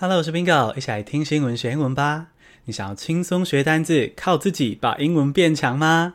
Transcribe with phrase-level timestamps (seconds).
[0.00, 2.28] Hello，我是 Bingo，一起来听新闻学英文吧。
[2.66, 6.14] 你想要轻松学单字，靠自己把英文变强吗？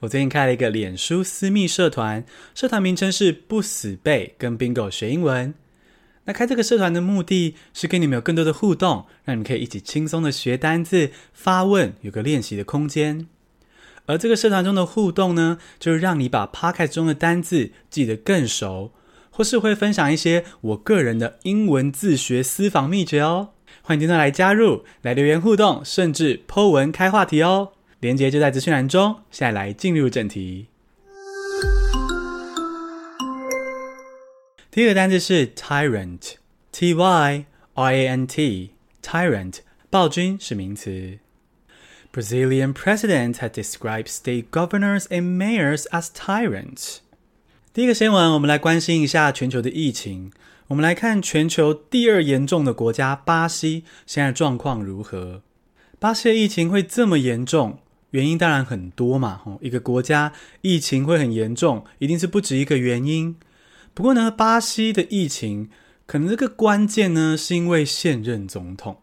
[0.00, 5.54] 我最近开了一个脸书私密社团，社团名称是不死背，跟 Bingo 学英文。
[6.24, 13.26] 那开这个社团的目的是跟你们有更多的互动，让你们可以一起轻松的学单字、发问，有个练习的空间。
[14.04, 18.92] 而这个社团中的互动呢，就是让你把 Pocket 中的单字记得更熟。
[19.36, 23.50] 或是会分享一些我个人的英文自学私房秘诀哦，
[23.82, 27.72] 欢迎听众来加入，来留言互动，甚至 po 文开话题哦。
[28.00, 29.16] 连接就在资讯栏中。
[29.30, 30.68] 现在来进入正题。
[34.70, 37.44] 第一个单字是 tyrant，t y
[37.74, 39.58] r a n t，tyrant，
[39.90, 41.18] 暴君是名词。
[42.10, 47.00] Brazilian president had described state governors and mayors as tyrants.
[47.76, 50.32] 第一个新闻，我们来关心一下全球的疫情。
[50.68, 55.42] 我们来看全球第二严重的国家巴西，现在状况如何？
[55.98, 57.80] 巴西的疫情会这么严重，
[58.12, 59.42] 原因当然很多嘛。
[59.60, 63.36] 一个国家疫情会很严重，一定是不止一个原因。
[63.92, 65.68] 不过呢，巴西的疫情
[66.06, 69.02] 可能这个关键呢，是因为现任总统。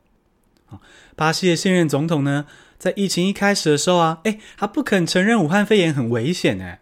[1.16, 2.48] 巴西的现任总统呢，
[2.80, 6.80] 在疫情一开始的时候啊，诶，他不肯承认武汉肺炎很危险，诶。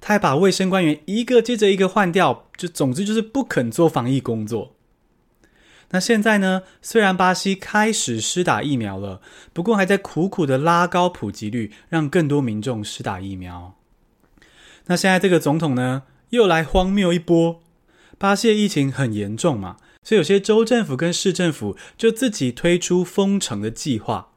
[0.00, 4.74] 他还把卫生官员一个接着一个换掉，就总之就是不肯做防疫工作。
[5.92, 6.62] 那现在呢？
[6.80, 9.20] 虽然巴西开始施打疫苗了，
[9.52, 13.74] 不过还在苦苦的拉高普及率，让更多民众施打疫苗。
[14.86, 17.60] 那现在这个总统呢，又来荒谬一波。
[18.18, 24.28] 巴西的疫情很严重嘛，所以有些州政府跟市政府就自己推出封城的计划。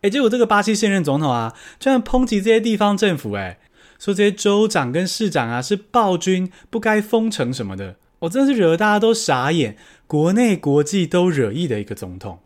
[0.00, 3.58] 诶，结果这个巴西现任总统啊，居然抨击这些地方政府，诶。
[4.02, 9.76] 说这些州长跟市长啊是暴君，不该封城什么的，我、真的是惹大家都傻眼，
[10.08, 12.40] 国内国际都惹意的一个总统。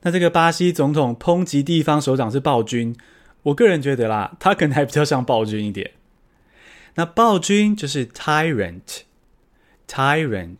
[0.00, 2.96] 那这个巴西总统抨击地方首长是暴君，
[3.42, 5.90] 我个人觉得啦，他可能还比较像暴君一点。
[6.94, 10.56] 那暴君就是 tyrant，tyrant，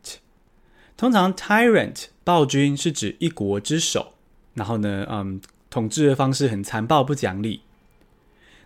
[0.95, 4.13] 通常 tyrant 暴君是指一国之首，
[4.53, 5.41] 然后呢，嗯，
[5.71, 7.63] 统治的方式很残暴不讲理。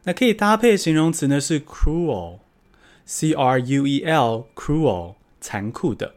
[0.03, 6.16] 那可以搭配的形容词呢是 cruel，c r u e l，cruel，残酷的。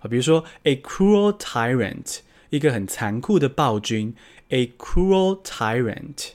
[0.00, 2.18] 啊，比如说 a cruel tyrant，
[2.50, 4.14] 一个很残酷的暴君，
[4.48, 6.30] a cruel tyrant。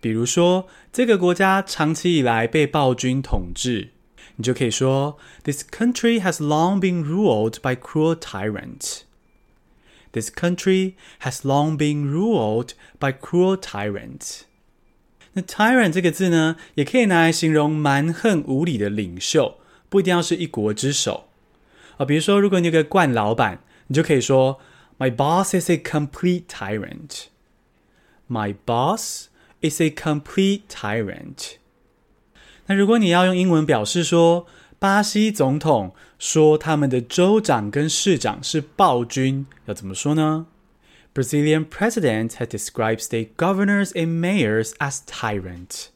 [0.00, 3.90] 比如说这个国家长期以来被暴君统治，
[4.36, 9.00] 你就可以说 This country has long been ruled by cruel tyrants.
[10.12, 14.42] This country has long been ruled by cruel tyrants.
[15.33, 21.29] 那 tyrant 这个字呢，也可以拿来形容蛮横无理的领袖，不一定要是一国之首
[21.97, 22.05] 啊。
[22.05, 24.59] 比如说，如果你有个惯老板，你就可以说
[24.97, 27.25] ：My boss is a complete tyrant.
[28.27, 29.25] My boss
[29.61, 31.55] is a complete tyrant.
[32.67, 34.45] 那如果你要用英文表示说，
[34.77, 40.47] 巴西总统说他们的州长跟市长是暴君，要怎么说呢
[41.18, 45.90] ？Brazilian president had described state governors and mayors as tyrants.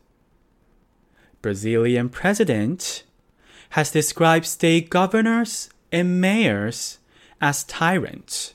[1.42, 3.04] Brazilian president
[3.70, 6.98] has described state governors and mayors
[7.40, 8.54] as tyrants.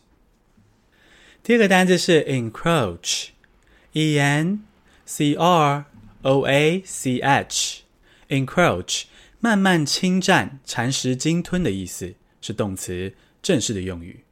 [1.43, 4.63] 第二个单字是 encroach，e n
[5.05, 5.85] c r
[6.21, 9.03] o a c h，encroach，
[9.39, 14.23] 慢慢侵占、蚕食、鲸吞的意思，是动词，正式的用语。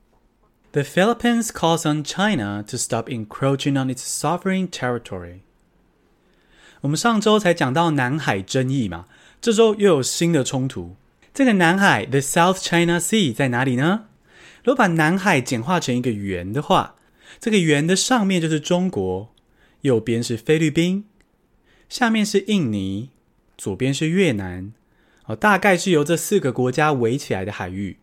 [0.77, 5.39] The Philippines calls on China to stop encroaching on its sovereign territory.
[6.83, 9.07] 我们上周才讲到南海争议嘛，
[9.41, 10.97] 这周又有新的冲突。
[11.33, 14.09] 这个南海，the South China Sea，在哪里呢？
[14.63, 16.97] 如果把南海简化成一个圆的话，
[17.41, 19.33] 这个圆的上面就是中国，
[19.81, 21.07] 右边是菲律宾，
[21.89, 23.09] 下面是印尼，
[23.57, 24.75] 左边是越南。
[25.25, 27.97] 哦，大概是由这四个国家围起来的海域。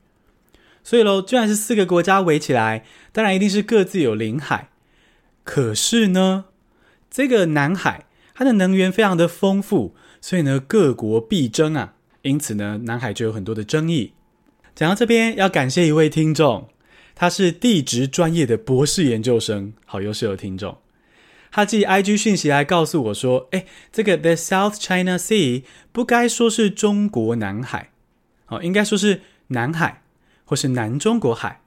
[0.83, 4.69] 所以喽，既然是四个国家围起来，当然一定是各自有领海。
[5.43, 6.45] 可是呢，
[7.09, 11.93] 这个南海它的能源非常的丰富，所以呢，各国必争啊。
[12.21, 14.13] 因此呢，南海就有很多的争议。
[14.75, 16.69] 讲到这边，要感谢一位听众，
[17.15, 20.77] 他是地质专业的博士研究生，好优秀的听众。
[21.51, 27.91] 他寄 IG 讯息来告诉我说：“诶，这个 The South China Sea 不该说是中国南海，
[28.47, 30.02] 哦，应该说是南海。”
[30.45, 31.61] 或是南中国海，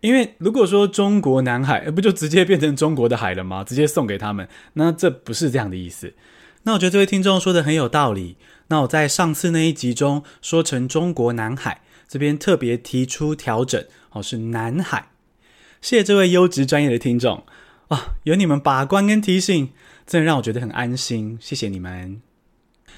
[0.00, 3.64] 因为如果说中国南海，不就直接变成中国的海了吗？
[3.64, 6.14] 直接送给他们，那这不是这样的意思。
[6.64, 8.36] 那我觉得这位听众说的很有道理。
[8.68, 15.10] 那我在上次那一集中说成中国南海，这边特别提出调整，哦，是南海。
[15.80, 17.44] 谢谢这位优质专业的听众
[17.88, 19.70] 啊，有你们把关跟提醒，
[20.04, 22.20] 真的让我觉得很安心，谢谢你们。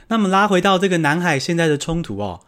[0.06, 2.40] 那么拉回到这个南海现在的冲突哦，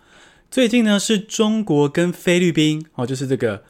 [0.50, 3.62] 最近呢是中国跟菲律宾哦，就是这个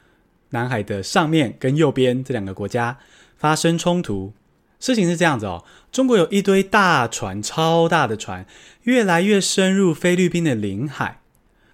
[0.49, 2.97] 南海的上面跟右边这两个国家
[3.37, 4.33] 发生冲突。
[4.79, 8.47] 事情是这样子哦，中国有一堆大船，超大的船，
[8.81, 11.21] 越来越深入菲律宾的领海，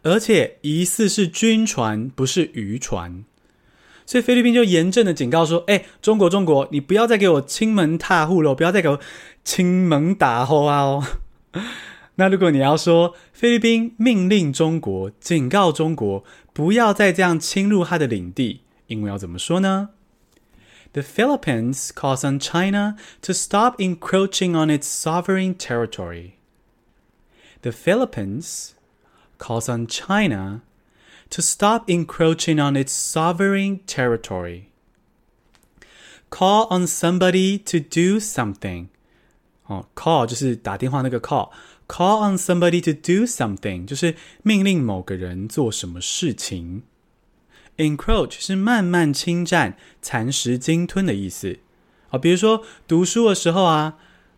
[0.04, 3.24] 而且疑似是军船，不是渔船。
[4.06, 9.00] 所以菲律宾就严正的警告说：“哎，中国，中国，你不要再给我亲门踏户了，不要再给我
[9.46, 11.04] 亲门打后啊！”哦。
[12.17, 19.91] 那如果你要说菲律宾命令中国，警告中国不要再这样侵入他的领地，英文要怎么说呢？
[20.93, 26.33] The Philippines calls on China to stop encroaching on its sovereign territory.
[27.63, 28.73] The Philippines
[29.39, 30.61] calls on China
[31.31, 34.65] to stop encroaching on its sovereign territory.
[36.29, 38.89] Call on somebody to do something.
[39.67, 41.51] 哦，call 就是打电话那个 call。
[41.88, 46.84] Call on somebody to do something，就是命令某个人做什么事情。
[47.78, 51.60] Encroach 是慢慢侵占、蚕食、鲸吞的意思。
[52.10, 53.98] 啊，比如说读书的时候啊，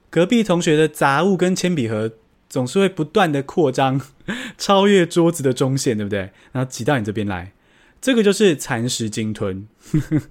[0.09, 2.13] 隔壁同学的杂物跟铅笔盒
[2.49, 4.01] 总是会不断的扩张，
[4.57, 6.31] 超越桌子的中线，对不对？
[6.51, 7.53] 然后挤到你这边来，
[8.01, 9.67] 这个就是蚕食、鲸吞。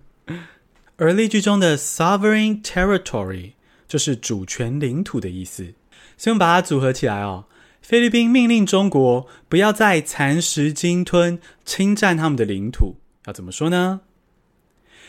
[0.97, 3.53] 而例句中的 sovereign territory
[3.87, 5.75] 就是主权领土的意思。
[6.18, 7.46] 所以我们把它组合起来哦。
[7.82, 12.96] 菲律宾命令中国不要再蚕食、鲸吞、侵占他们的领土，
[13.26, 14.00] 要怎么说呢？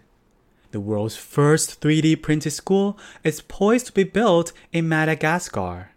[0.71, 5.87] The world's first 3D printed school is poised to be built in Madagascar。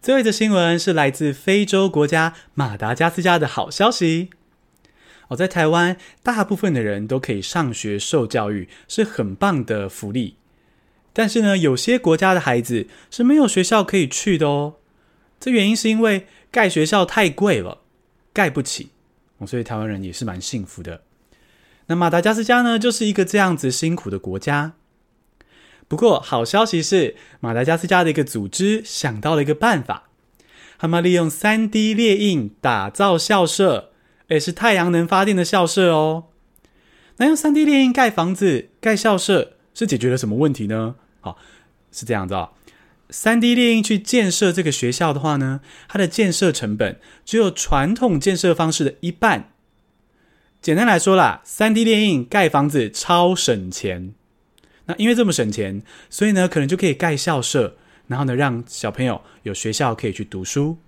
[0.00, 4.30] 最后一则新闻是来自非洲国家马达加斯加的好消息。
[5.26, 10.36] 哦，在台湾，大部分的人都可以上学受教育，是很棒的福利。
[11.12, 14.76] 但是呢，有些国家的孩子是没有学校可以去的哦。
[15.40, 17.78] 这原因是因为盖学校太贵了，
[18.32, 18.90] 盖不起。
[19.46, 21.02] 所以台湾人也是蛮幸福的。
[21.86, 24.72] 那马达加斯加呢，就是一个这样子辛苦的国家。
[25.88, 30.04] 不过好消息是，马达加斯加的一个组织想到了一个办法，
[30.78, 33.90] 他们利用 3D 列印打造校舍，
[34.28, 36.24] 诶，是太阳能发电的校舍哦。
[37.18, 40.94] 那用 3D 列印盖房子、盖校舍，是解决了什么问题呢？
[41.20, 41.36] 好，
[41.90, 42.52] 是这样子啊。
[43.12, 49.50] 3D 列印去建设这个学校的话呢，它的建设成本只有传统建设方式的一半。
[50.62, 54.14] 简单来说啦，3D 列印盖房子超省钱。
[54.86, 57.76] 那因为这么省钱，所以呢，可能就可以盖校舍，
[58.06, 60.78] 然后呢，让小朋友有学校可以去读书。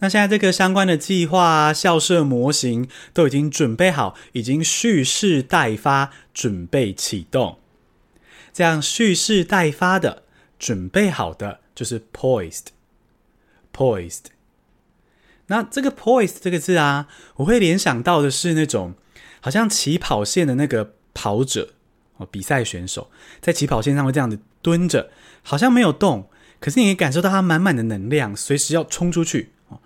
[0.00, 7.58] 那现在这个相关的计划啊，校舍模型都已经准备好，已经蓄势待发，准备启动。
[8.52, 10.24] 这样蓄势待发的。
[10.62, 14.26] 准备好的就是 poised，poised。
[15.48, 18.94] 那这个 poised 这个字啊，我会联想到的是那种
[19.40, 21.70] 好像起跑线的那个跑者
[22.18, 25.10] 哦，比赛选手在起跑线上会这样子蹲着，
[25.42, 29.80] 好像没有动，可是你也感受到他满满的能量，随时要冲出去哦。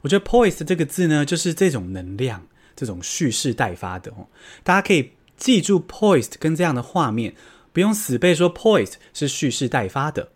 [0.00, 4.28] 我觉得 poised 这个字呢，就是这种能量，这种蓄势待发的哦。
[4.62, 7.34] 大家可以记住 poised 跟这样的画面。
[7.74, 10.30] 不用死背说 poised 是蓄势待发的。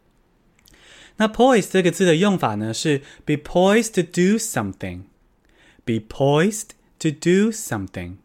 [1.16, 5.04] 那 poised 这个字的用法呢，是 be poised to do something。
[5.84, 8.16] be poised to do something。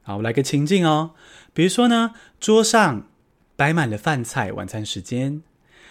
[0.00, 1.10] 好，我来个情境哦。
[1.52, 3.06] 比如说呢，桌上
[3.54, 5.42] 摆满了饭菜，晚餐时间。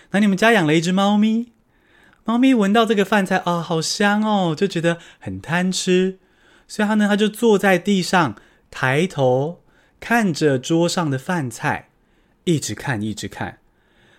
[0.09, 1.51] 那你们家养了一只猫咪，
[2.25, 6.17] 猫咪闻到这个饭菜啊、好香哦，就觉得很贪吃。
[6.67, 8.35] 所以它呢，它就坐在地上，
[8.71, 9.61] 抬头
[9.99, 11.88] 看着桌上的饭菜。
[12.49, 13.59] 一直看，一直看，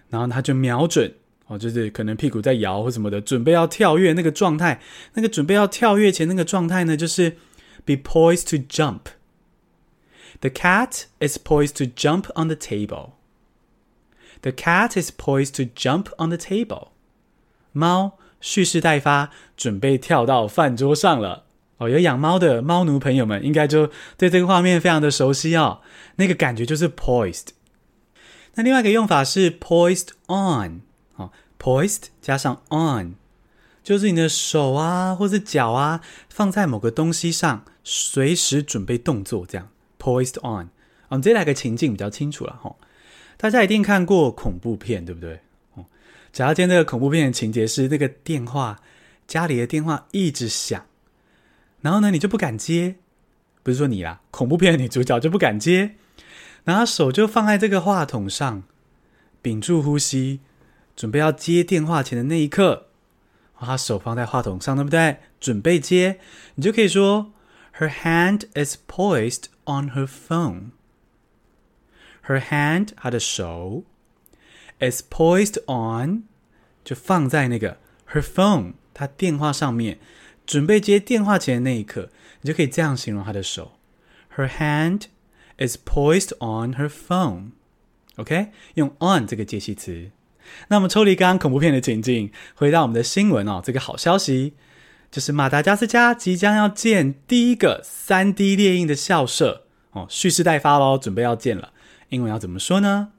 [0.08, 1.12] 然后他就瞄准
[1.48, 4.80] 哦，就是可能屁股在摇或什么的，准备要跳跃那个状态。
[5.14, 7.36] 那个准备要跳跃前那个状态呢，就是
[7.84, 9.00] be poised to jump。
[10.40, 13.14] The cat is poised to jump on the table.
[14.42, 16.88] The cat is poised to jump on the table.
[17.72, 21.44] 猫蓄势待发，准备跳到饭桌上了。
[21.78, 25.80] 哦，有养猫的猫奴朋友们应该就对这个画面非常的熟悉哦。
[26.16, 27.48] 那个感觉就是 poised。
[28.54, 33.14] 那另外一个用法是 poised on，好，poised 加上 on，
[33.82, 40.68] 就是你的手啊，或是脚啊，放在某个东西上，随时准备动作，这样 poised on。
[41.08, 42.76] 我们这来个情境比较清楚了哈。
[43.36, 45.40] 大家一定看过恐怖片，对不对？
[45.74, 45.86] 哦，
[46.32, 48.80] 假如今天这个恐怖片的情节是那个电话，
[49.26, 50.84] 家里的电话一直响，
[51.80, 52.96] 然后呢，你就不敢接，
[53.62, 55.94] 不是说你啦，恐怖片的女主角就不敢接，
[56.64, 58.62] 然后手就放在这个话筒上，
[59.42, 60.40] 屏住呼吸，
[60.94, 62.86] 准备要接电话前的那一刻。
[63.58, 65.18] 把手放在话筒上，对不对？
[65.38, 66.18] 准备接，
[66.54, 67.30] 你就可以说
[67.78, 70.70] ：Her hand is poised on her phone.
[72.26, 73.84] Her hand，她的手
[74.78, 76.22] ，is poised on，
[76.82, 77.76] 就放在那个
[78.12, 79.98] her phone，她电话上面，
[80.46, 82.08] 准备接电话前的那一刻，
[82.40, 83.72] 你就可以这样形容她的手
[84.36, 85.02] ：Her hand
[85.60, 87.50] is poised on her phone.
[88.16, 90.10] OK，用 on 这个介系词。
[90.68, 93.62] 那我们抽离刚刚恐怖片的情境，回到我们的新闻哦。
[93.64, 94.54] 这个好消息
[95.10, 101.72] 就是马达加斯加即将要建第一个 3D 列印的校舍哦，蓄势待发喽，准备要建了。
[102.08, 103.12] 英文要怎么说呢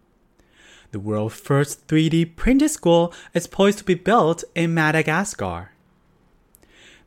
[0.91, 5.70] ？The world's first 3D printed school is poised to be built in Madagascar.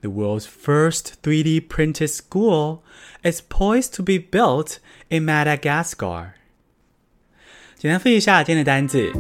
[0.05, 2.83] The world's first 3D printed school
[3.23, 4.77] is poised to be built
[5.09, 6.33] in Madagascar.
[7.79, 9.11] 简单复习一下今天的单字。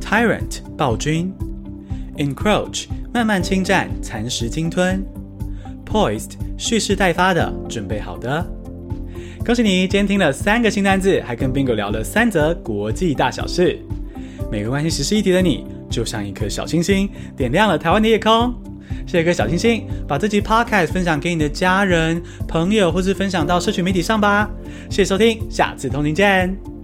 [0.00, 1.34] Tyrant 暴君
[2.16, 5.04] ，encroach 慢慢侵占、蚕食、鲸吞
[5.84, 8.48] ，poised 蓄势待发的、准备好的。
[9.44, 13.80] 恭喜你，今天听了三个新单字，还跟 Bingo 聊了三则国际大小事。
[14.48, 18.54] 每个关心时事议题的你，就像一颗小星星，点亮了台湾的夜空。
[19.10, 24.48] 谢谢各位小心心，把这集 Podcast 分享给你的家人、朋友，或是分享到社群媒体上吧。
[24.88, 26.79] 谢谢收听，下次同行见。